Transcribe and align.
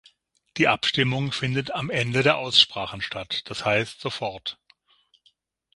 Die 0.57 0.67
Abstimmung 0.67 1.31
findet 1.31 1.75
am 1.75 1.91
Ende 1.91 2.23
der 2.23 2.39
Aussprachen 2.39 3.03
statt, 3.03 3.43
das 3.45 3.65
heißt, 3.65 4.01
sofort. 4.01 4.57